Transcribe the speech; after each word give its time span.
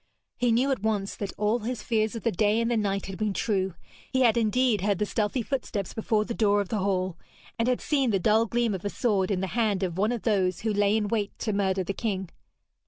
He 0.35 0.51
knew 0.51 0.71
at 0.71 0.81
once 0.81 1.15
that 1.17 1.31
all 1.37 1.59
his 1.59 1.83
fears 1.83 2.15
of 2.15 2.23
the 2.23 2.31
day 2.31 2.59
and 2.59 2.71
the 2.71 2.75
night 2.75 3.05
had 3.05 3.19
been 3.19 3.35
true. 3.35 3.75
He 4.11 4.21
had 4.21 4.35
indeed 4.35 4.81
heard 4.81 4.97
the 4.97 5.05
stealthy 5.05 5.43
footsteps 5.43 5.93
before 5.93 6.25
the 6.25 6.33
door 6.33 6.59
of 6.59 6.69
the 6.69 6.79
hall, 6.79 7.19
and 7.59 7.67
had 7.67 7.81
seen 7.81 8.09
the 8.09 8.17
dull 8.17 8.47
gleam 8.47 8.73
of 8.73 8.83
a 8.83 8.89
sword 8.89 9.29
in 9.29 9.41
the 9.41 9.45
hand 9.53 9.83
of 9.83 9.99
one 9.99 10.11
of 10.11 10.23
those 10.23 10.61
who 10.61 10.73
lay 10.73 10.97
in 10.97 11.07
wait 11.07 11.37
to 11.37 11.53
murder 11.53 11.83
the 11.83 11.93
king. 11.93 12.29